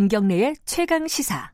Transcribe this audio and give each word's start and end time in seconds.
김경래의 0.00 0.54
최강 0.64 1.06
시사. 1.06 1.52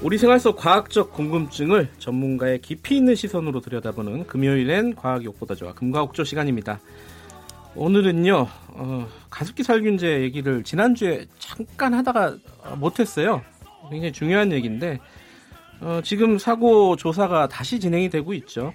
우리 0.00 0.16
생활 0.16 0.40
속 0.40 0.56
과학적 0.56 1.12
궁금증을 1.12 1.90
전문가의 1.98 2.62
깊이 2.62 2.96
있는 2.96 3.14
시선으로 3.14 3.60
들여다보는 3.60 4.26
금요일엔 4.26 4.94
과학이 4.94 5.28
옥보다 5.28 5.54
좋아 5.54 5.74
금과옥조 5.74 6.24
시간입니다. 6.24 6.80
오늘은요 7.76 8.46
어, 8.68 9.08
가습기 9.28 9.64
살균제 9.64 10.22
얘기를 10.22 10.64
지난주에 10.64 11.26
잠깐 11.38 11.92
하다가 11.92 12.38
못했어요. 12.78 13.42
굉장히 13.90 14.12
중요한 14.12 14.52
얘기인데 14.52 14.98
어, 15.80 16.00
지금 16.02 16.38
사고 16.38 16.96
조사가 16.96 17.48
다시 17.48 17.80
진행이 17.80 18.10
되고 18.10 18.32
있죠. 18.34 18.72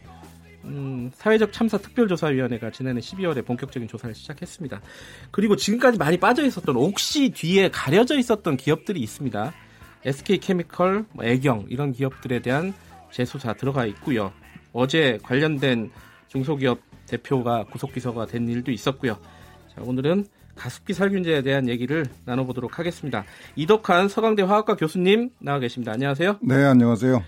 음, 0.66 1.10
사회적 1.16 1.54
참사 1.54 1.78
특별조사위원회가 1.78 2.72
지난해 2.72 3.00
12월에 3.00 3.46
본격적인 3.46 3.88
조사를 3.88 4.14
시작했습니다. 4.14 4.82
그리고 5.32 5.56
지금까지 5.56 5.98
많이 5.98 6.18
빠져 6.18 6.46
있었던 6.46 6.76
옥시 6.76 7.30
뒤에 7.30 7.70
가려져 7.70 8.18
있었던 8.18 8.58
기업들이 8.58 9.00
있습니다. 9.00 9.54
SK케미컬, 10.06 11.06
뭐 11.14 11.26
애경 11.26 11.66
이런 11.70 11.92
기업들에 11.92 12.40
대한 12.42 12.74
재수사 13.12 13.54
들어가 13.54 13.86
있고요. 13.86 14.32
어제 14.74 15.18
관련된 15.24 15.92
중소기업 16.28 16.80
대표가 17.08 17.64
구속 17.66 17.94
기소가 17.94 18.26
된 18.26 18.48
일도 18.48 18.72
있었고요. 18.72 19.18
자, 19.74 19.82
오늘은 19.82 20.26
가습기 20.60 20.94
살균제에 20.94 21.42
대한 21.42 21.70
얘기를 21.70 22.06
나눠보도록 22.26 22.78
하겠습니다. 22.78 23.24
이덕한 23.56 24.10
서강대 24.10 24.44
화학과 24.44 24.76
교수님 24.76 25.30
나와 25.40 25.60
계십니다. 25.60 25.94
안녕하세요. 25.94 26.40
네, 26.42 26.56
안녕하세요. 26.66 27.24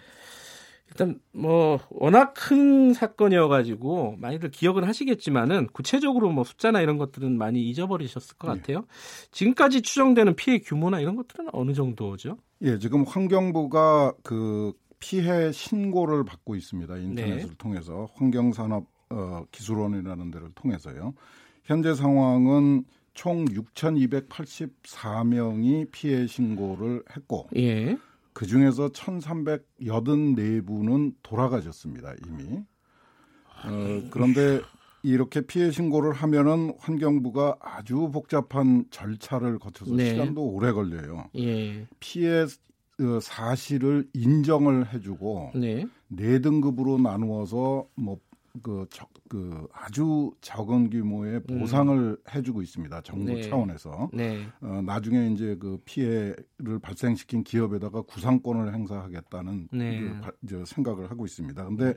일단 0.90 1.20
뭐 1.32 1.80
워낙 1.90 2.34
큰 2.34 2.92
사건이어가지고 2.94 4.18
많이들 4.20 4.52
기억은 4.52 4.84
하시겠지만은 4.84 5.68
구체적으로 5.68 6.30
뭐 6.32 6.44
숫자나 6.44 6.82
이런 6.82 6.98
것들은 6.98 7.38
많이 7.38 7.62
잊어버리셨을 7.70 8.36
것 8.38 8.52
네. 8.52 8.60
같아요. 8.60 8.80
네. 8.80 8.86
지금까지 9.32 9.82
추정되는 9.82 10.36
피해 10.36 10.60
규모나 10.60 11.00
이런 11.00 11.16
것들은 11.16 11.48
어느 11.54 11.72
정도죠? 11.74 12.38
예, 12.64 12.78
지금 12.78 13.04
환경부가 13.04 14.16
그 14.24 14.74
피해 15.00 15.54
신고를 15.54 16.26
받고 16.26 16.56
있습니다. 16.58 16.98
인터넷을 16.98 17.50
네. 17.50 17.56
통해서 17.58 18.10
환경산업 18.16 18.86
어, 19.12 19.46
기술원이라는 19.52 20.32
데를 20.32 20.50
통해서요. 20.54 21.14
현재 21.64 21.94
상황은 21.94 22.84
총 23.22 23.46
6,284명이 23.46 25.92
피해 25.92 26.26
신고를 26.26 27.04
했고, 27.16 27.48
예. 27.56 27.96
그 28.34 28.48
중에서 28.48 28.90
1,384분은 28.90 31.14
돌아가셨습니다 31.22 32.16
이미. 32.26 32.64
어, 33.64 34.02
그런데 34.10 34.62
이렇게 35.04 35.42
피해 35.42 35.70
신고를 35.70 36.14
하면은 36.14 36.74
환경부가 36.80 37.58
아주 37.60 38.10
복잡한 38.12 38.86
절차를 38.90 39.60
거쳐서 39.60 39.94
네. 39.94 40.10
시간도 40.10 40.44
오래 40.44 40.72
걸려요. 40.72 41.30
예. 41.38 41.86
피해 42.00 42.42
어, 42.42 43.20
사실을 43.22 44.10
인정을 44.16 44.96
해주고 44.96 45.52
네. 45.54 45.86
네 46.08 46.40
등급으로 46.40 46.98
나누어서 46.98 47.86
뭐 47.94 48.18
그, 48.62 48.86
저, 48.90 49.08
그 49.30 49.68
아주 49.74 50.32
적은 50.42 50.90
규모의 50.90 51.42
음. 51.50 51.60
보상을 51.60 51.98
음. 51.98 52.18
해주고 52.34 52.62
있습니다. 52.62 53.02
정부 53.02 53.34
네. 53.34 53.42
차원에서 53.42 54.10
네. 54.14 54.46
어, 54.62 54.82
나중에 54.86 55.30
이제 55.30 55.56
그 55.60 55.80
피해를 55.86 56.80
발생시킨 56.82 57.44
기업에다가 57.44 58.02
구상권을 58.02 58.74
행사하겠다는 58.74 59.70
네. 59.72 60.02
그, 60.48 60.66
생각을 60.66 61.10
하고 61.10 61.26
있습니다. 61.26 61.64
근데 61.66 61.94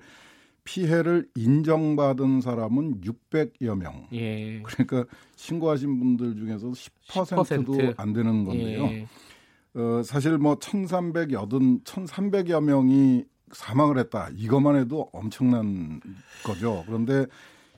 피해를 0.65 1.29
인정받은 1.35 2.41
사람은 2.41 3.03
600여 3.03 3.77
명. 3.77 4.07
예. 4.13 4.63
그러니까 4.63 5.05
신고하신 5.37 5.99
분들 5.99 6.37
중에서 6.37 6.71
10%도 6.71 7.73
10%. 7.75 7.95
안 7.99 8.13
되는 8.15 8.45
건데요. 8.45 8.85
예. 8.85 9.07
어, 9.75 10.03
사실 10.03 10.39
뭐 10.39 10.57
1,380, 10.59 11.85
1,300여 11.85 12.63
명이 12.63 13.25
사망을 13.53 13.99
했다. 13.99 14.29
이것만 14.35 14.77
해도 14.77 15.09
엄청난 15.13 16.01
거죠. 16.45 16.83
그런데 16.87 17.27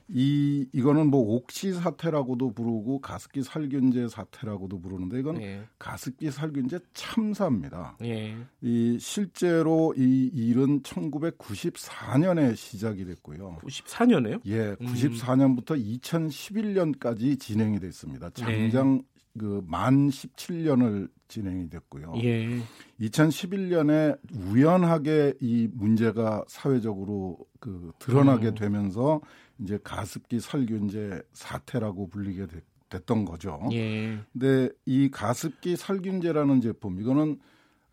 이 0.09 0.65
이거는 0.71 1.07
뭐 1.07 1.35
옥시 1.35 1.73
사태라고도 1.73 2.53
부르고 2.53 3.01
가습기 3.01 3.43
살균제 3.43 4.07
사태라고도 4.07 4.79
부르는데 4.79 5.19
이건 5.19 5.41
예. 5.41 5.63
가습기 5.77 6.31
살균제 6.31 6.79
참사입니다. 6.93 7.97
예. 8.03 8.37
이 8.61 8.97
실제로 9.01 9.93
이 9.97 10.31
일은 10.33 10.81
1994년에 10.83 12.55
시작이 12.55 13.03
됐고요. 13.03 13.57
94년에요? 13.61 14.39
예, 14.45 14.75
94년부터 14.75 15.71
음. 15.71 15.99
2011년까지 15.99 17.37
진행이 17.37 17.79
됐습니다. 17.81 18.29
장장 18.29 18.97
네. 18.97 19.01
그만 19.37 20.09
17년을 20.09 21.09
진행이 21.27 21.69
됐고요. 21.69 22.13
예. 22.23 22.59
2011년에 23.01 24.17
우연하게 24.33 25.35
이 25.41 25.67
문제가 25.73 26.43
사회적으로 26.47 27.37
그 27.59 27.91
드러나게 27.99 28.49
음. 28.49 28.55
되면서 28.55 29.21
이제 29.59 29.77
가습기 29.83 30.39
살균제 30.39 31.21
사태라고 31.33 32.09
불리게 32.09 32.47
됐, 32.47 32.63
됐던 32.89 33.25
거죠. 33.25 33.59
예. 33.73 34.17
근데 34.31 34.69
이 34.85 35.09
가습기 35.09 35.75
살균제라는 35.75 36.61
제품 36.61 36.99
이거는 36.99 37.39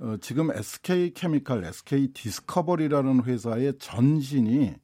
어, 0.01 0.17
지금 0.21 0.51
SK 0.51 1.15
케미칼, 1.15 1.65
SK 1.65 2.13
디스커버리라는 2.13 3.25
회사의 3.25 3.75
전신이 3.79 4.75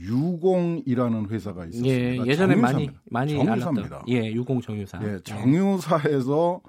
유공이라는 0.00 1.28
회사가 1.30 1.66
있었습니다. 1.66 1.94
예, 1.94 2.16
예전에 2.26 2.54
많이 2.56 2.90
많이 3.10 3.32
정유사입니다. 3.34 4.04
예, 4.08 4.32
유공 4.32 4.60
정유사. 4.60 5.00
예, 5.02 5.18
정유사에서 5.22 6.60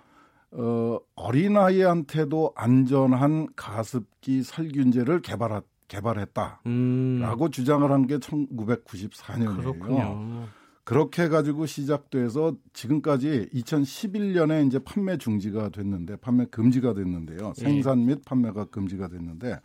어, 0.52 0.98
어린아이한테도 1.16 2.54
안전한 2.56 3.48
가습기 3.56 4.42
살균제를 4.44 5.22
개발하, 5.22 5.62
개발했다라고 5.88 6.60
음. 6.68 7.52
주장을 7.52 7.92
한 7.92 8.08
게 8.08 8.18
1994년이에요. 8.18 9.58
그렇군요. 9.58 10.48
그렇게 10.84 11.28
가지고 11.28 11.68
시작돼서 11.68 12.56
지금까지 12.74 13.48
2011년에 13.54 14.66
이제 14.66 14.80
판매 14.80 15.18
중지가 15.18 15.70
됐는데 15.70 16.16
판매 16.16 16.46
금지가 16.46 16.96
됐는데요. 16.96 17.54
예. 17.60 17.62
생산 17.62 18.06
및 18.08 18.26
판매가 18.26 18.66
금지가 18.66 19.08
됐는데 19.10 19.60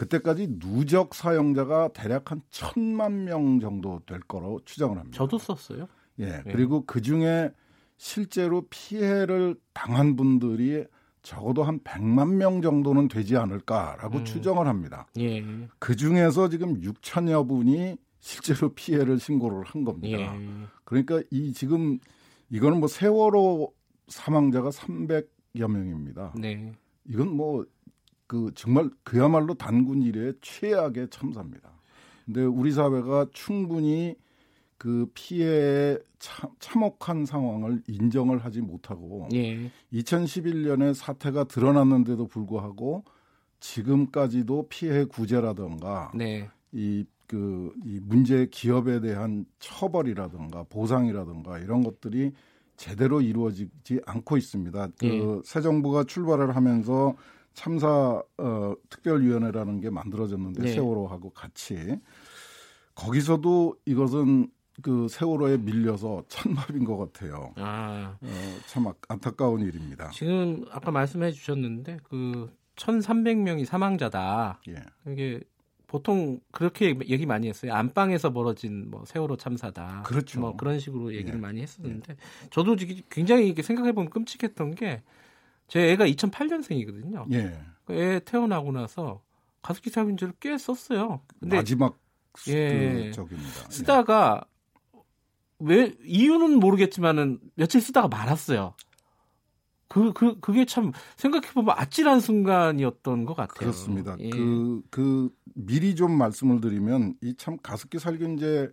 그때까지 0.00 0.58
누적 0.58 1.14
사용자가 1.14 1.92
대략 1.92 2.30
한 2.30 2.40
천만 2.50 3.24
명 3.24 3.60
정도 3.60 4.00
될 4.06 4.20
거로 4.20 4.58
추정을 4.64 4.96
합니다. 4.96 5.14
저도 5.14 5.36
썼어요. 5.36 5.88
예. 6.20 6.24
예. 6.24 6.42
그리고 6.50 6.86
그 6.86 7.02
중에 7.02 7.50
실제로 7.98 8.66
피해를 8.70 9.56
당한 9.74 10.16
분들이 10.16 10.86
적어도 11.20 11.64
한 11.64 11.80
100만 11.80 12.36
명 12.36 12.62
정도는 12.62 13.08
되지 13.08 13.36
않을까라고 13.36 14.20
음. 14.20 14.24
추정을 14.24 14.66
합니다. 14.68 15.06
예. 15.18 15.44
그 15.78 15.94
중에서 15.94 16.48
지금 16.48 16.80
6천여 16.80 17.46
분이 17.46 17.96
실제로 18.20 18.72
피해를 18.72 19.18
신고를 19.18 19.64
한 19.64 19.84
겁니다. 19.84 20.18
예. 20.18 20.30
그러니까 20.84 21.20
이 21.30 21.52
지금 21.52 21.98
이거는 22.48 22.78
뭐 22.78 22.88
세월호 22.88 23.70
사망자가 24.08 24.70
300여 24.70 25.68
명입니다. 25.70 26.32
네. 26.38 26.72
이건 27.06 27.36
뭐 27.36 27.66
그 28.30 28.52
정말 28.54 28.88
그야말로 29.02 29.54
단군 29.54 30.02
일의 30.02 30.34
최악의 30.40 31.08
참사입니다. 31.10 31.68
근데 32.24 32.44
우리 32.44 32.70
사회가 32.70 33.26
충분히 33.32 34.14
그 34.78 35.10
피해의 35.14 35.98
참, 36.20 36.48
참혹한 36.60 37.26
상황을 37.26 37.82
인정을 37.88 38.44
하지 38.44 38.60
못하고 38.60 39.28
예. 39.32 39.68
2011년에 39.92 40.94
사태가 40.94 41.44
드러났는데도 41.44 42.28
불구하고 42.28 43.02
지금까지도 43.58 44.68
피해 44.68 45.04
구제라든가 45.06 46.12
네. 46.14 46.48
이 46.70 47.04
그, 47.26 47.74
이 47.84 47.98
문제 48.00 48.46
기업에 48.48 49.00
대한 49.00 49.44
처벌이라든가 49.58 50.62
보상이라든가 50.68 51.58
이런 51.58 51.82
것들이 51.82 52.30
제대로 52.76 53.20
이루어지지 53.20 54.02
않고 54.06 54.36
있습니다. 54.36 54.88
그 55.00 55.06
예. 55.06 55.42
새 55.44 55.60
정부가 55.60 56.04
출발을 56.04 56.54
하면서 56.54 57.16
참사 57.54 58.22
어, 58.38 58.74
특별위원회라는 58.88 59.80
게 59.80 59.90
만들어졌는데 59.90 60.62
네. 60.62 60.72
세월호하고 60.72 61.30
같이 61.30 61.98
거기서도 62.94 63.76
이것은 63.86 64.50
그 64.82 65.08
세월호에 65.08 65.58
밀려서 65.58 66.24
천막인 66.28 66.84
것 66.84 66.96
같아요. 66.96 67.52
아. 67.56 68.16
어, 68.20 68.58
참 68.66 68.86
안타까운 69.08 69.60
일입니다. 69.60 70.10
지금 70.10 70.64
아까 70.70 70.90
말씀해 70.90 71.32
주셨는데 71.32 71.98
그 72.04 72.50
1,300명이 72.76 73.64
사망자다. 73.66 74.60
예. 74.68 74.76
이게 75.10 75.40
보통 75.86 76.40
그렇게 76.52 76.96
얘기 77.06 77.26
많이 77.26 77.48
했어요. 77.48 77.74
안방에서 77.74 78.32
벌어진 78.32 78.90
뭐 78.90 79.04
세월호 79.04 79.36
참사다. 79.36 80.04
그렇죠. 80.06 80.40
뭐 80.40 80.56
그런 80.56 80.78
식으로 80.78 81.12
얘기를 81.14 81.34
예. 81.34 81.40
많이 81.40 81.60
했었는데 81.60 82.12
예. 82.12 82.48
저도 82.50 82.76
굉장히 83.10 83.46
이렇게 83.46 83.62
생각해 83.62 83.92
보면 83.92 84.10
끔찍했던 84.10 84.76
게 84.76 85.02
제 85.70 85.92
애가 85.92 86.06
2008년생이거든요. 86.06 87.32
예. 87.32 87.56
그러니까 87.84 88.06
애 88.14 88.20
태어나고 88.20 88.72
나서 88.72 89.22
가습기 89.62 89.90
살균제를 89.90 90.34
꽤 90.40 90.58
썼어요. 90.58 91.20
근데 91.38 91.56
마지막 91.56 91.98
예, 92.48 93.10
적입니다. 93.12 93.70
쓰다가 93.70 94.44
왜 95.58 95.94
이유는 96.04 96.58
모르겠지만은 96.58 97.38
며칠 97.54 97.80
쓰다가 97.80 98.08
말았어요. 98.08 98.74
그, 99.88 100.12
그, 100.12 100.38
그게 100.40 100.64
참 100.64 100.92
생각해보면 101.16 101.74
아찔한 101.76 102.20
순간이었던 102.20 103.24
것 103.24 103.34
같아요. 103.34 103.54
그렇습니다. 103.58 104.16
예. 104.20 104.30
그, 104.30 104.82
그, 104.90 105.30
미리 105.54 105.94
좀 105.96 106.12
말씀을 106.16 106.60
드리면 106.60 107.16
이 107.22 107.34
참 107.36 107.58
가습기 107.62 107.98
살균제 107.98 108.70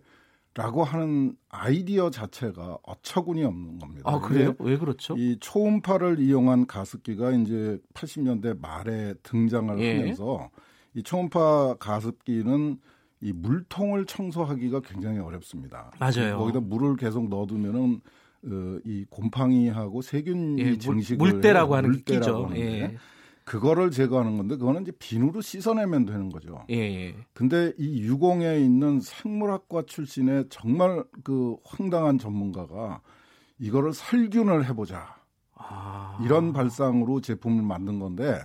라고 0.54 0.82
하는 0.82 1.36
아이디어 1.48 2.10
자체가 2.10 2.78
어처구니 2.82 3.44
없는 3.44 3.78
겁니다. 3.78 4.10
아, 4.10 4.18
그래요? 4.18 4.54
왜 4.58 4.76
그렇죠? 4.76 5.14
이 5.16 5.36
초음파를 5.38 6.18
이용한 6.18 6.66
가습기가 6.66 7.30
이제 7.32 7.78
80년대 7.94 8.60
말에 8.60 9.14
등장을 9.22 9.78
예. 9.78 9.98
하면서 9.98 10.50
이 10.94 11.02
초음파 11.02 11.76
가습기는 11.78 12.78
이 13.20 13.32
물통을 13.32 14.06
청소하기가 14.06 14.80
굉장히 14.80 15.18
어렵습니다. 15.18 15.92
맞아요. 15.98 16.38
거기다 16.38 16.60
물을 16.60 16.96
계속 16.96 17.28
넣어두면은 17.28 18.00
어, 18.46 18.78
이 18.84 19.04
곰팡이하고 19.10 20.02
세균이 20.02 20.62
예, 20.62 20.78
증식을 20.78 21.18
물때라고 21.18 21.74
하는 21.74 21.90
물때라고 21.90 22.46
하는데 22.46 22.60
예. 22.60 22.96
그거를 23.48 23.90
제거하는 23.90 24.36
건데 24.36 24.56
그거는 24.56 24.82
이제 24.82 24.92
비누로 24.92 25.40
씻어내면 25.40 26.04
되는 26.04 26.28
거죠. 26.28 26.66
예. 26.68 26.76
예. 26.76 27.16
근데 27.32 27.72
이 27.78 28.02
유공에 28.02 28.60
있는 28.60 29.00
생물학과 29.00 29.84
출신의 29.86 30.46
정말 30.50 31.02
그 31.24 31.56
황당한 31.64 32.18
전문가가 32.18 33.00
이거를 33.58 33.94
살균을 33.94 34.66
해보자. 34.66 35.16
아. 35.54 36.18
이런 36.22 36.52
발상으로 36.52 37.22
제품을 37.22 37.62
만든 37.62 37.98
건데 37.98 38.38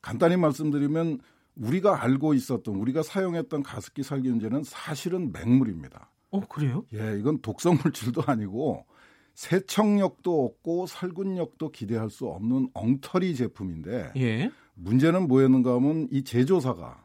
간단히 0.00 0.36
말씀드리면 0.36 1.18
우리가 1.56 2.02
알고 2.02 2.34
있었던 2.34 2.76
우리가 2.76 3.02
사용했던 3.02 3.64
가습기 3.64 4.04
살균제는 4.04 4.62
사실은 4.62 5.32
맹물입니다. 5.32 6.10
어 6.30 6.40
그래요? 6.46 6.84
예, 6.94 7.18
이건 7.18 7.40
독성 7.42 7.78
물질도 7.82 8.22
아니고 8.26 8.86
세척력도 9.34 10.44
없고 10.44 10.86
살균력도 10.86 11.70
기대할 11.72 12.10
수 12.10 12.26
없는 12.26 12.70
엉터리 12.72 13.34
제품인데 13.34 14.12
예. 14.16 14.50
문제는 14.74 15.28
뭐였는가 15.28 15.74
하면 15.74 16.08
이 16.10 16.24
제조사가 16.24 17.04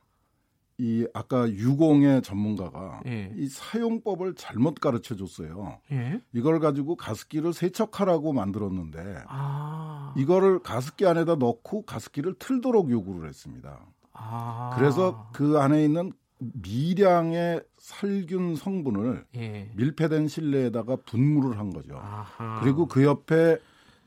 이 0.79 1.05
아까 1.13 1.49
유공의 1.49 2.21
전문가가 2.21 3.01
예. 3.05 3.33
이 3.35 3.47
사용법을 3.47 4.35
잘못 4.35 4.75
가르쳐 4.75 5.15
줬어요. 5.15 5.79
예. 5.91 6.21
이걸 6.31 6.59
가지고 6.59 6.95
가습기를 6.95 7.51
세척하라고 7.51 8.31
만들었는데 8.31 9.23
아. 9.27 10.13
이거를 10.17 10.59
가습기 10.59 11.05
안에다 11.05 11.35
넣고 11.35 11.83
가습기를 11.83 12.35
틀도록 12.39 12.91
요구를 12.91 13.27
했습니다. 13.27 13.85
아. 14.13 14.73
그래서 14.77 15.29
그 15.33 15.59
안에 15.59 15.83
있는 15.83 16.13
미량의 16.39 17.61
살균 17.77 18.55
성분을 18.55 19.25
예. 19.35 19.69
밀폐된 19.75 20.27
실내에다가 20.27 20.97
분무를 21.05 21.57
한 21.57 21.71
거죠. 21.71 21.97
아하. 21.97 22.61
그리고 22.61 22.85
그 22.85 23.03
옆에 23.03 23.57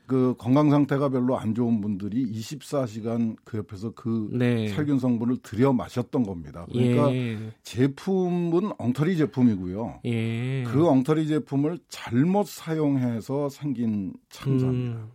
그 0.05 0.35
건강 0.37 0.69
상태가 0.69 1.09
별로 1.09 1.37
안 1.37 1.55
좋은 1.55 1.79
분들이 1.79 2.25
24시간 2.25 3.37
그 3.45 3.57
옆에서 3.57 3.91
그 3.91 4.29
네. 4.33 4.67
살균 4.67 4.99
성분을 4.99 5.37
들여 5.37 5.73
마셨던 5.73 6.23
겁니다. 6.23 6.65
그러니까 6.71 7.13
예. 7.13 7.37
제품은 7.63 8.73
엉터리 8.77 9.15
제품이고요. 9.15 10.01
예. 10.05 10.63
그 10.63 10.87
엉터리 10.87 11.27
제품을 11.27 11.79
잘못 11.87 12.47
사용해서 12.47 13.49
생긴 13.49 14.13
창자입니다. 14.29 14.99
음. 14.99 15.09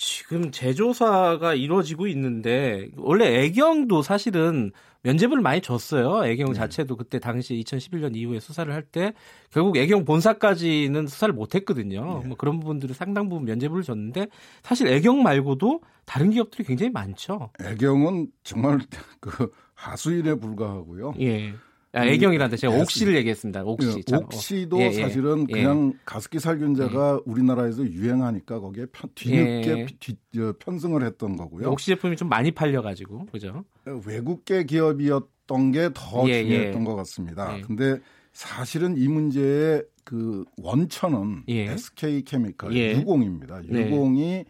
지금 0.00 0.50
제조사가 0.50 1.52
이루어지고 1.52 2.06
있는데 2.06 2.88
원래 2.96 3.44
애경도 3.44 4.00
사실은 4.00 4.72
면제부를 5.02 5.42
많이 5.42 5.60
줬어요. 5.60 6.24
애경 6.24 6.48
네. 6.48 6.54
자체도 6.54 6.96
그때 6.96 7.18
당시 7.18 7.54
2011년 7.62 8.16
이후에 8.16 8.40
수사를 8.40 8.72
할 8.72 8.82
때 8.90 9.12
결국 9.50 9.76
애경 9.76 10.06
본사까지는 10.06 11.06
수사를 11.06 11.34
못했거든요. 11.34 12.20
네. 12.22 12.28
뭐 12.28 12.36
그런 12.38 12.60
부분들을 12.60 12.94
상당 12.94 13.28
부분 13.28 13.44
면제부를 13.44 13.82
줬는데 13.82 14.28
사실 14.62 14.88
애경 14.88 15.22
말고도 15.22 15.82
다른 16.06 16.30
기업들이 16.30 16.64
굉장히 16.64 16.90
많죠. 16.90 17.50
애경은 17.62 18.28
정말 18.42 18.78
그 19.20 19.52
하수인에 19.74 20.34
불과하고요. 20.36 21.12
예. 21.20 21.52
아, 21.92 22.06
애경이란데 22.06 22.56
제가 22.56 22.74
옥시를 22.74 23.16
얘기했습니다. 23.16 23.64
옥시. 23.64 24.04
예, 24.10 24.16
옥시도 24.16 24.78
예, 24.80 24.86
예, 24.86 24.92
사실은 24.92 25.46
예. 25.48 25.54
그냥 25.54 25.92
가습기 26.04 26.38
살균제가 26.38 27.14
예. 27.14 27.22
우리나라에서 27.24 27.84
유행하니까 27.84 28.60
거기에 28.60 28.86
편, 28.92 29.10
뒤늦게 29.14 29.70
예. 29.70 29.86
뒤, 29.98 30.16
편승을 30.60 31.04
했던 31.04 31.36
거고요. 31.36 31.68
옥시 31.70 31.86
제품이 31.86 32.16
좀 32.16 32.28
많이 32.28 32.52
팔려가지고 32.52 33.26
그죠? 33.32 33.64
외국계 34.06 34.64
기업이었던 34.64 35.72
게 35.72 35.90
더 35.92 36.24
중요했던 36.26 36.84
것 36.84 36.94
같습니다. 36.96 37.58
근데 37.66 37.98
사실은 38.32 38.96
이 38.96 39.08
문제의 39.08 39.82
그 40.04 40.44
원천은 40.62 41.44
SK 41.48 42.22
케미칼 42.22 42.72
유공입니다. 42.72 43.64
유공이 43.64 44.20
네. 44.20 44.44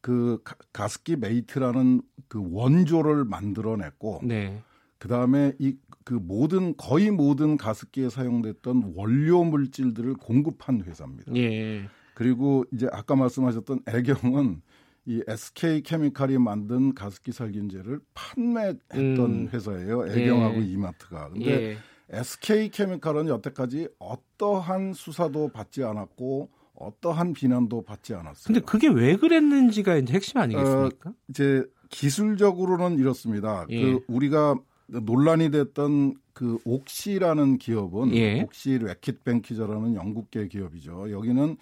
그 0.00 0.40
가습기 0.72 1.16
메이트라는 1.16 2.00
그 2.28 2.40
원조를 2.52 3.24
만들어냈고 3.24 4.20
네. 4.22 4.62
그 4.98 5.08
다음에 5.08 5.52
이 5.58 5.76
그 6.06 6.14
모든 6.14 6.76
거의 6.76 7.10
모든 7.10 7.56
가습기에 7.56 8.10
사용됐던 8.10 8.92
원료 8.94 9.42
물질들을 9.42 10.14
공급한 10.14 10.80
회사입니다. 10.86 11.34
예. 11.34 11.88
그리고 12.14 12.64
이제 12.72 12.86
아까 12.92 13.16
말씀하셨던 13.16 13.80
애경은 13.88 14.62
이 15.06 15.22
SK 15.26 15.82
케미칼이 15.82 16.38
만든 16.38 16.94
가습기 16.94 17.32
살균제를 17.32 17.98
판매했던 18.14 19.18
음. 19.18 19.48
회사예요. 19.52 20.06
애경하고 20.06 20.60
예. 20.60 20.64
이마트가. 20.64 21.30
근데 21.30 21.50
예. 21.50 21.76
SK 22.10 22.68
케미칼은 22.70 23.26
여태까지 23.26 23.88
어떠한 23.98 24.92
수사도 24.92 25.48
받지 25.48 25.82
않았고 25.82 26.50
어떠한 26.74 27.32
비난도 27.32 27.82
받지 27.82 28.14
않았어요. 28.14 28.44
근데 28.46 28.60
그게 28.60 28.86
왜 28.86 29.16
그랬는지가 29.16 29.96
이제 29.96 30.14
핵심 30.14 30.38
아니겠습니까? 30.38 31.10
어, 31.10 31.14
이제 31.30 31.64
기술적으로는 31.90 33.00
이렇습니다. 33.00 33.66
예. 33.70 33.82
그 33.82 34.04
우리가 34.06 34.54
논란이 34.86 35.50
됐던 35.50 36.14
그 36.32 36.58
옥시라는 36.64 37.58
기업은 37.58 38.14
예. 38.14 38.42
옥시 38.42 38.78
래킷뱅키저라는 38.78 39.94
영국계 39.94 40.48
기업이죠. 40.48 41.10
여기는 41.10 41.56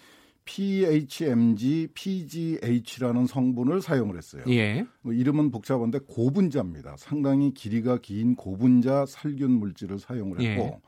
PHMG, 0.45 1.89
PGH라는 1.93 3.25
성분을 3.25 3.81
사용을 3.81 4.17
했어요. 4.17 4.43
예. 4.49 4.85
뭐 5.01 5.11
이름은 5.11 5.49
복잡한데 5.49 5.99
고분자입니다. 6.07 6.95
상당히 6.97 7.53
길이가 7.53 7.97
긴 7.97 8.35
고분자 8.35 9.05
살균 9.07 9.51
물질을 9.51 9.97
사용을 9.97 10.39
했고 10.41 10.63
예. 10.63 10.79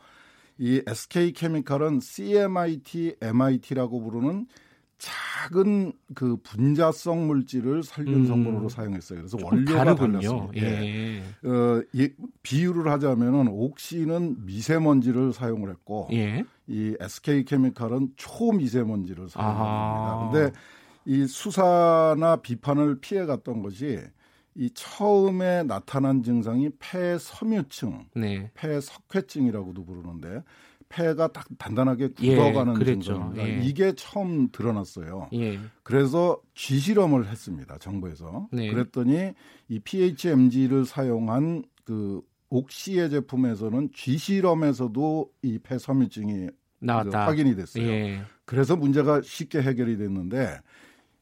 이 0.59 0.81
SK 0.87 1.33
케미칼은 1.33 1.99
CMIT, 1.99 3.15
MIT라고 3.21 4.01
부르는 4.03 4.47
작은 4.97 5.93
그 6.15 6.37
분자성 6.37 7.27
물질을 7.27 7.83
살균 7.83 8.25
성분으로 8.25 8.63
음. 8.63 8.69
사용했어요. 8.69 9.19
그래서 9.19 9.37
원료가 9.41 9.83
다르군요. 9.83 10.19
달랐습니다. 10.19 10.57
예. 10.57 11.23
예. 11.43 11.47
어, 11.47 11.83
예, 11.95 12.09
비유를 12.41 12.91
하자면은 12.91 13.47
옥시는 13.47 14.45
미세먼지를 14.45 15.33
사용을 15.33 15.69
했고 15.69 16.09
예. 16.13 16.43
이 16.67 16.95
SK 16.99 17.45
케미칼은 17.45 18.13
초미세먼지를 18.15 19.29
사용합니다. 19.29 19.65
아. 19.65 20.29
근데 20.31 20.51
이 21.05 21.25
수사나 21.27 22.37
비판을 22.37 22.99
피해 22.99 23.25
갔던 23.25 23.61
것이 23.61 23.99
이 24.55 24.71
처음에 24.73 25.63
나타난 25.63 26.23
증상이 26.23 26.71
폐섬유증, 26.79 28.07
네. 28.15 28.51
폐석회증이라고도 28.55 29.85
부르는데 29.85 30.43
폐가 30.89 31.27
딱 31.27 31.45
단단하게 31.57 32.09
예, 32.21 32.35
굳어가는 32.35 32.81
예, 32.81 32.85
증상입니다. 32.85 33.47
예. 33.47 33.61
이게 33.63 33.93
처음 33.95 34.49
드러났어요. 34.51 35.29
예. 35.33 35.59
그래서 35.83 36.39
쥐 36.55 36.79
실험을 36.79 37.27
했습니다. 37.27 37.77
정부에서. 37.77 38.47
네. 38.51 38.71
그랬더니 38.71 39.33
이 39.67 39.79
PHMG를 39.79 40.85
사용한 40.85 41.63
그 41.83 42.21
옥시의 42.49 43.09
제품에서는 43.09 43.89
쥐 43.93 44.17
실험에서도 44.17 45.29
이 45.41 45.59
폐섬유증이 45.59 46.47
나왔다. 46.79 47.25
확인이 47.25 47.55
됐어요. 47.55 47.85
예. 47.85 48.21
그래서 48.45 48.75
문제가 48.75 49.21
쉽게 49.21 49.61
해결이 49.61 49.97
됐는데 49.97 50.59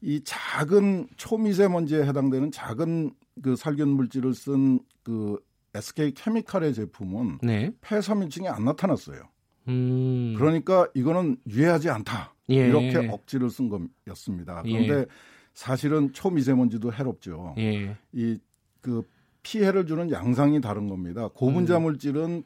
이 0.00 0.20
작은 0.24 1.08
초미세먼지에 1.16 2.06
해당되는 2.06 2.52
작은 2.52 3.12
그 3.42 3.56
살균 3.56 3.88
물질을 3.88 4.34
쓴그 4.34 5.40
SK 5.74 6.12
케미칼의 6.14 6.74
제품은 6.74 7.38
네. 7.42 7.70
폐섬유증이 7.80 8.48
안 8.48 8.64
나타났어요. 8.64 9.22
음. 9.68 10.34
그러니까 10.36 10.88
이거는 10.94 11.36
유해하지 11.48 11.90
않다. 11.90 12.34
예. 12.50 12.68
이렇게 12.68 13.08
억지를 13.08 13.50
쓴 13.50 13.68
거였습니다. 13.68 14.62
그런데 14.62 14.94
예. 14.94 15.06
사실은 15.54 16.12
초미세먼지도 16.12 16.92
해롭죠. 16.92 17.54
예. 17.58 17.96
이그 18.12 19.02
피해를 19.42 19.86
주는 19.86 20.10
양상이 20.10 20.60
다른 20.60 20.88
겁니다. 20.88 21.28
고분자 21.28 21.78
음. 21.78 21.84
물질은 21.84 22.42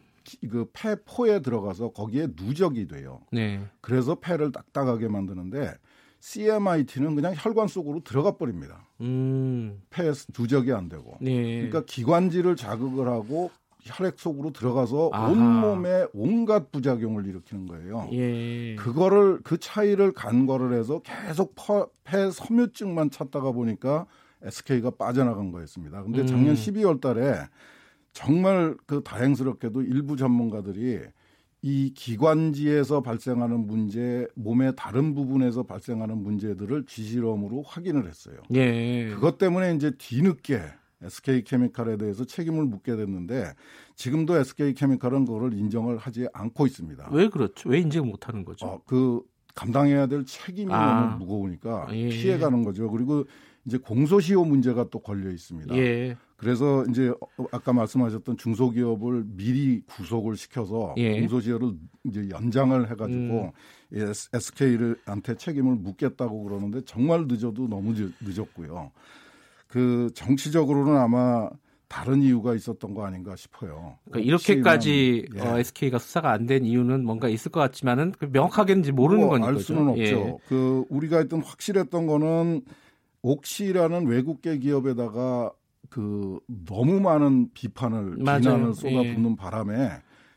그 0.51 0.67
폐포에 0.73 1.41
들어가서 1.41 1.93
거기에 1.93 2.29
누적이 2.37 2.87
돼요. 2.87 3.23
네. 3.33 3.65
그래서 3.81 4.17
폐를 4.17 4.53
딱딱하게 4.53 5.09
만드는데 5.09 5.73
CMIT는 6.21 7.15
그냥 7.15 7.35
혈관 7.37 7.69
속으로 7.69 8.01
들어가 8.05 8.37
버립니다. 8.37 8.87
음. 9.01 9.81
폐에 9.89 10.13
누적이 10.39 10.73
안 10.73 10.89
되고. 10.89 11.17
네. 11.21 11.55
그러니까 11.55 11.85
기관지를 11.87 12.57
자극을 12.57 13.09
하고 13.09 13.51
혈액 13.83 14.19
속으로 14.19 14.53
들어가서 14.53 15.11
아하. 15.13 15.31
온몸에 15.31 16.07
온갖 16.13 16.71
부작용을 16.71 17.27
일으키는 17.27 17.67
거예요. 17.67 18.09
예. 18.13 18.75
그거를 18.77 19.41
그 19.43 19.59
차이를 19.59 20.13
간과를 20.13 20.73
해서 20.73 21.01
계속 21.01 21.55
퍼, 21.55 21.89
폐 22.05 22.31
섬유증만 22.31 23.11
찾다가 23.11 23.53
보니까 23.53 24.07
SK가 24.43 24.91
빠져나간 24.91 25.53
거였습니다. 25.53 26.03
근데 26.03 26.25
작년 26.25 26.51
음. 26.51 26.55
12월 26.55 27.01
달에 27.01 27.35
정말 28.13 28.77
그 28.87 29.03
다행스럽게도 29.03 29.83
일부 29.83 30.17
전문가들이 30.17 31.01
이 31.63 31.93
기관지에서 31.95 33.03
발생하는 33.03 33.67
문제, 33.67 34.27
몸의 34.35 34.75
다른 34.77 35.15
부분에서 35.15 35.65
발생하는 35.65 36.17
문제들을 36.17 36.87
지실험으로 36.87 37.63
확인을 37.63 38.07
했어요. 38.09 38.37
예. 38.55 39.11
그것 39.11 39.37
때문에 39.37 39.75
이제 39.75 39.91
뒤늦게 39.99 40.63
SK 41.03 41.45
케미칼에 41.45 41.97
대해서 41.97 42.25
책임을 42.25 42.65
묻게 42.65 42.97
됐는데 42.97 43.55
지금도 43.95 44.37
SK 44.37 44.75
케미칼은 44.75 45.25
그거를 45.25 45.55
인정을 45.55 45.99
하지 45.99 46.27
않고 46.33 46.67
있습니다. 46.67 47.09
왜 47.13 47.29
그렇죠? 47.29 47.69
왜 47.69 47.79
인정 47.81 48.09
못 48.09 48.29
하는 48.29 48.45
거죠? 48.45 48.67
어, 48.67 48.83
그 48.87 49.23
감당해야 49.55 50.07
될 50.07 50.25
책임이 50.25 50.73
아. 50.73 51.17
너무 51.17 51.25
무거우니까 51.25 51.89
예. 51.93 52.09
피해 52.09 52.39
가는 52.39 52.63
거죠. 52.65 52.91
그리고 52.91 53.25
이제 53.67 53.79
공소시효 53.79 54.45
문제가 54.45 54.87
또 54.91 55.01
걸려 55.01 55.31
있습니다. 55.31 55.77
예. 55.77 56.17
그래서 56.37 56.85
이제 56.87 57.11
어, 57.11 57.47
아까 57.53 57.73
말씀하셨던 57.73 58.39
중소기업을 58.39 59.25
미리 59.27 59.83
구속을 59.83 60.37
시켜서 60.37 60.95
예. 60.97 61.21
공소시효를 61.21 61.73
이제 62.05 62.29
연장을 62.31 62.91
해가지고 62.91 63.53
음. 63.93 64.13
SK를한테 64.33 65.37
책임을 65.37 65.77
묻겠다고 65.77 66.45
그러는데 66.45 66.81
정말 66.87 67.27
늦어도 67.27 67.69
너무 67.69 67.95
늦었고요. 68.21 68.93
그 69.71 70.11
정치적으로는 70.15 70.97
아마 70.97 71.49
다른 71.87 72.23
이유가 72.23 72.55
있었던 72.55 72.93
거 72.95 73.05
아닌가 73.05 73.35
싶어요. 73.37 73.97
그러니까 74.05 74.27
이렇게까지 74.27 75.27
예. 75.35 75.41
어, 75.41 75.59
SK가 75.59 75.99
수사가 75.99 76.33
안 76.33 76.47
된 76.47 76.65
이유는 76.65 77.05
뭔가 77.05 77.29
있을 77.29 77.51
것 77.53 77.61
같지만은 77.61 78.13
그 78.19 78.29
명확하게는 78.33 78.95
모르는 78.95 79.23
뭐, 79.23 79.31
거니까. 79.31 79.49
알 79.49 79.59
수는 79.61 79.97
예. 79.99 80.13
없죠. 80.13 80.39
그 80.49 80.85
우리가 80.89 81.19
했던 81.19 81.41
확실했던 81.43 82.07
거는 82.07 82.63
옥시라는 83.23 84.07
외국계 84.07 84.59
기업에다가 84.59 85.53
그 85.89 86.39
너무 86.67 87.01
많은 87.01 87.51
비판을 87.55 88.17
맞아요. 88.19 88.41
비난을 88.41 88.75
쏟아붓는 88.75 89.31
예. 89.33 89.37
바람에 89.37 89.91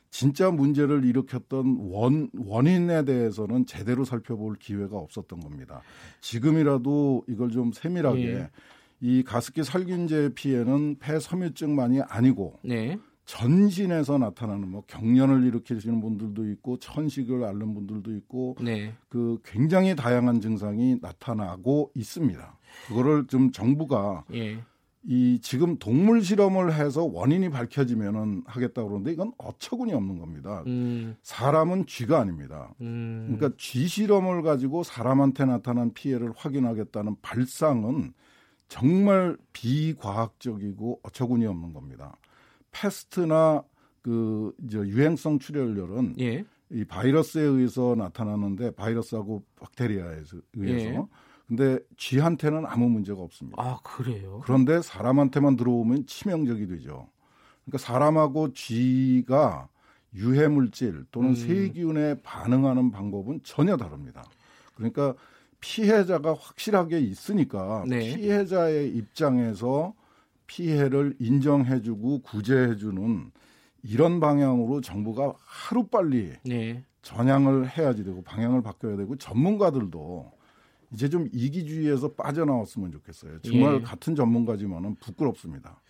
진짜 0.09 0.51
문제를 0.51 1.05
일으켰던 1.05 1.77
원 1.89 2.29
원인에 2.37 3.03
대해서는 3.05 3.65
제대로 3.65 4.05
살펴볼 4.05 4.57
기회가 4.59 4.97
없었던 4.97 5.39
겁니다. 5.39 5.81
지금이라도 6.21 7.23
이걸 7.27 7.49
좀 7.49 7.71
세밀하게 7.71 8.27
예. 8.27 8.49
이 9.03 9.21
가습기 9.21 9.65
살균제 9.65 10.29
피해는 10.33 10.95
폐섬유증만이 10.99 12.03
아니고 12.03 12.57
네. 12.63 12.97
전신에서 13.25 14.17
나타나는 14.17 14.69
뭐 14.69 14.83
경련을 14.87 15.43
일으키시는 15.43 15.99
분들도 15.99 16.49
있고 16.51 16.79
천식을 16.79 17.43
앓는 17.43 17.73
분들도 17.73 18.15
있고 18.15 18.55
네. 18.61 18.93
그 19.09 19.39
굉장히 19.43 19.93
다양한 19.97 20.39
증상이 20.39 20.99
나타나고 21.01 21.91
있습니다. 21.95 22.57
그거를 22.87 23.27
좀 23.27 23.51
정부가 23.51 24.23
예. 24.33 24.63
이 25.05 25.37
지금 25.41 25.77
동물 25.79 26.21
실험을 26.21 26.73
해서 26.73 27.03
원인이 27.03 27.49
밝혀지면은 27.49 28.43
하겠다 28.45 28.83
그러는데 28.83 29.11
이건 29.11 29.33
어처구니 29.37 29.93
없는 29.93 30.17
겁니다. 30.17 30.63
음. 30.67 31.17
사람은 31.23 31.87
쥐가 31.87 32.21
아닙니다. 32.21 32.73
음. 32.79 33.35
그러니까 33.35 33.57
쥐 33.59 33.85
실험을 33.85 34.43
가지고 34.43 34.83
사람한테 34.83 35.43
나타난 35.43 35.91
피해를 35.93 36.31
확인하겠다는 36.37 37.17
발상은 37.21 38.13
정말 38.67 39.37
비과학적이고 39.53 41.01
어처구니 41.03 41.45
없는 41.45 41.73
겁니다. 41.73 42.17
패스트나 42.71 43.63
그 44.01 44.53
이제 44.65 44.77
유행성 44.79 45.39
출혈열은 45.39 46.15
예. 46.19 46.43
이 46.71 46.83
바이러스에 46.85 47.41
의해서 47.41 47.95
나타나는데 47.95 48.71
바이러스하고 48.71 49.43
박테리아에 49.59 50.21
의해서 50.55 50.87
예. 50.89 51.01
근데 51.47 51.79
쥐한테는 51.97 52.65
아무 52.65 52.89
문제가 52.89 53.21
없습니다. 53.21 53.61
아, 53.61 53.79
그래요? 53.83 54.41
그런데 54.43 54.81
사람한테만 54.81 55.55
들어오면 55.55 56.07
치명적이 56.07 56.67
되죠. 56.67 57.07
그러니까 57.63 57.77
사람하고 57.77 58.53
쥐가 58.53 59.67
유해 60.15 60.47
물질 60.47 61.05
또는 61.11 61.29
음. 61.29 61.35
세균에 61.35 62.21
반응하는 62.21 62.91
방법은 62.91 63.41
전혀 63.43 63.77
다릅니다. 63.77 64.23
그러니까 64.75 65.15
피해자가 65.63 66.33
확실하게 66.33 66.99
있으니까 66.99 67.85
네. 67.87 67.99
피해자의 68.15 68.89
입장에서 68.89 69.93
피해를 70.45 71.15
인정해주고 71.19 72.19
구제해주는 72.23 73.31
이런 73.83 74.19
방향으로 74.19 74.81
정부가 74.81 75.33
하루 75.45 75.87
빨리 75.87 76.33
네. 76.43 76.83
전향을 77.01 77.69
해야지 77.77 78.03
되고 78.03 78.21
방향을 78.23 78.61
바뀌어야 78.61 78.97
되고 78.97 79.15
전문가들도 79.15 80.31
이제 80.93 81.07
좀 81.09 81.29
이기주의에서 81.31 82.09
빠져나왔으면 82.09 82.91
좋겠어요. 82.91 83.39
정말 83.41 83.75
예. 83.75 83.81
같은 83.81 84.15
전문가지만은 84.15 84.95
부끄럽습니다. 84.95 85.81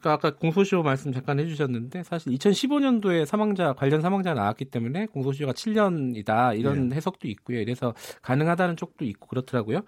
그러니까 0.00 0.12
아까 0.12 0.36
공소시효 0.36 0.82
말씀 0.82 1.12
잠깐 1.12 1.40
해주셨는데 1.40 2.04
사실 2.04 2.32
2015년도에 2.32 3.24
사망자 3.26 3.72
관련 3.72 4.00
사망자가 4.00 4.40
나왔기 4.40 4.66
때문에 4.66 5.06
공소시효가 5.06 5.52
7년이다 5.52 6.58
이런 6.58 6.88
네. 6.88 6.96
해석도 6.96 7.28
있고요. 7.28 7.60
이래서 7.60 7.94
가능하다는 8.22 8.76
쪽도 8.76 9.04
있고 9.04 9.26
그렇더라고요. 9.26 9.80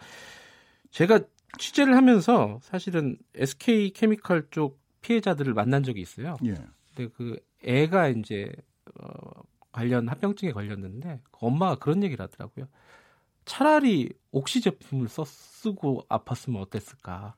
제가 0.90 1.21
취재를 1.59 1.97
하면서 1.97 2.59
사실은 2.62 3.17
SK 3.35 3.90
케미칼 3.90 4.45
쪽 4.50 4.81
피해자들을 5.02 5.55
만난 5.55 5.83
적이 5.83 6.00
있어요. 6.00 6.37
예. 6.45 6.55
근데 6.95 7.11
그 7.17 7.38
애가 7.64 8.09
이제 8.09 8.52
어, 9.00 9.43
관련 9.73 10.09
합병증에 10.09 10.52
걸렸는데 10.52 11.21
그 11.31 11.47
엄마가 11.47 11.76
그런 11.76 12.02
얘기를 12.02 12.23
하더라고요. 12.23 12.67
차라리 13.45 14.11
옥시 14.33 14.61
제품을 14.61 15.09
써 15.09 15.25
쓰고 15.25 16.05
아팠으면 16.09 16.61
어땠을까? 16.61 17.35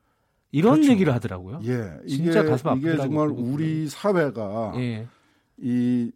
이런 0.53 0.75
그렇죠. 0.75 0.93
얘기를 0.93 1.13
하더라고요. 1.15 1.61
예, 1.65 2.07
진짜 2.07 2.45
가슴 2.45 2.69
아프다 2.69 2.89
이게 2.89 2.97
정말 2.99 3.29
우리 3.29 3.89
사회가 3.89 4.75
예. 4.77 5.09
이 5.57 6.13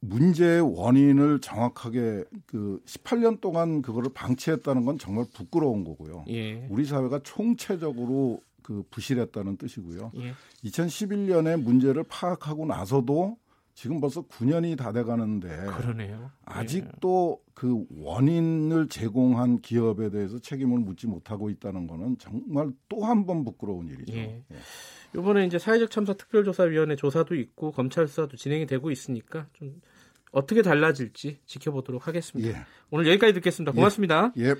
문제의 0.00 0.60
원인을 0.60 1.40
정확하게 1.40 2.24
그 2.46 2.80
18년 2.86 3.40
동안 3.40 3.82
그거를 3.82 4.10
방치했다는 4.12 4.84
건 4.84 4.98
정말 4.98 5.26
부끄러운 5.32 5.84
거고요. 5.84 6.24
예. 6.28 6.66
우리 6.70 6.84
사회가 6.84 7.20
총체적으로 7.22 8.40
그 8.62 8.82
부실했다는 8.90 9.58
뜻이고요. 9.58 10.12
예. 10.16 10.32
2011년에 10.64 11.60
문제를 11.60 12.02
파악하고 12.04 12.66
나서도 12.66 13.36
지금 13.76 14.00
벌써 14.00 14.22
9년이 14.22 14.78
다 14.78 14.90
돼가는데 14.90 15.48
그러네요. 15.76 16.30
아직도 16.46 17.40
예. 17.46 17.50
그 17.52 17.84
원인을 17.90 18.88
제공한 18.88 19.60
기업에 19.60 20.08
대해서 20.08 20.38
책임을 20.38 20.78
묻지 20.78 21.06
못하고 21.06 21.50
있다는 21.50 21.86
거는 21.86 22.16
정말 22.18 22.70
또 22.88 23.04
한 23.04 23.26
번 23.26 23.44
부끄러운 23.44 23.88
일이죠. 23.88 24.14
예. 24.14 24.42
예. 24.50 24.56
이번에 25.14 25.44
이제 25.44 25.58
사회적 25.58 25.90
참사 25.90 26.14
특별조사위원회 26.14 26.96
조사도 26.96 27.34
있고 27.34 27.70
검찰 27.70 28.08
수사도 28.08 28.38
진행이 28.38 28.64
되고 28.66 28.90
있으니까 28.90 29.46
좀 29.52 29.82
어떻게 30.32 30.62
달라질지 30.62 31.40
지켜보도록 31.44 32.08
하겠습니다. 32.08 32.48
예. 32.58 32.64
오늘 32.90 33.06
여기까지 33.08 33.34
듣겠습니다. 33.34 33.72
고맙습니다. 33.72 34.32
예. 34.38 34.44
예. 34.50 34.54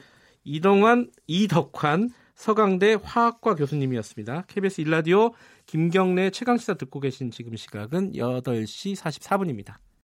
이동환, 0.45 1.11
이덕환 1.27 2.11
서강대 2.37 2.99
화학과 3.03 3.55
교수님이었습니다. 3.55 4.45
KBS 4.47 4.83
일라디오 4.83 5.33
김경래 5.65 6.31
최강시사 6.31 6.75
듣고 6.75 7.01
계신 7.01 7.31
지금 7.31 7.57
시각은 7.57 8.13
8시 8.13 8.95
44분입니다. 8.95 9.86